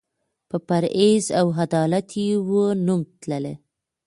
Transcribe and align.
په 0.49 0.57
پرهېز 0.67 1.23
او 1.39 1.47
عدالت 1.63 2.09
یې 2.23 2.29
وو 2.47 2.65
نوم 2.85 3.01
تللی 3.21 3.55